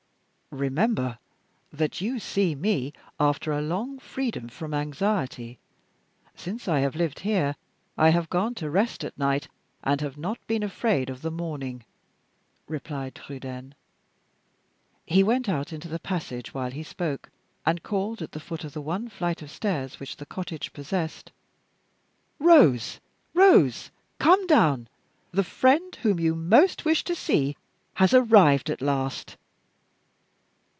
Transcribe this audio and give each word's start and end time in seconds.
"Remember 0.53 1.17
that 1.71 2.01
you 2.01 2.19
see 2.19 2.55
me 2.55 2.91
after 3.17 3.53
a 3.53 3.61
long 3.61 3.99
freedom 3.99 4.49
from 4.49 4.73
anxiety. 4.73 5.59
Since 6.35 6.67
I 6.67 6.79
have 6.81 6.93
lived 6.93 7.21
here, 7.21 7.55
I 7.97 8.09
have 8.09 8.29
gone 8.29 8.53
to 8.55 8.69
rest 8.69 9.05
at 9.05 9.17
night, 9.17 9.47
and 9.81 10.01
have 10.01 10.17
not 10.17 10.45
been 10.47 10.61
afraid 10.61 11.09
of 11.09 11.21
the 11.21 11.31
morning," 11.31 11.85
replied 12.67 13.15
Trudaine. 13.15 13.75
He 15.05 15.23
went 15.23 15.47
out 15.47 15.71
into 15.71 15.87
the 15.87 15.99
passage 16.01 16.53
while 16.53 16.71
he 16.71 16.83
spoke, 16.83 17.29
and 17.65 17.81
called 17.81 18.21
at 18.21 18.33
the 18.33 18.41
foot 18.41 18.65
of 18.65 18.73
the 18.73 18.81
one 18.81 19.07
flight 19.07 19.41
of 19.41 19.49
stairs 19.49 20.01
which 20.01 20.17
the 20.17 20.25
cottage 20.25 20.73
possessed, 20.73 21.31
"Rose! 22.39 22.99
Rose! 23.33 23.89
come 24.19 24.45
down! 24.47 24.89
The 25.31 25.45
friend 25.45 25.95
whom 26.01 26.19
you 26.19 26.35
most 26.35 26.83
wished 26.83 27.07
to 27.07 27.15
see 27.15 27.55
has 27.93 28.13
arrived 28.13 28.69
at 28.69 28.81
last." 28.81 29.37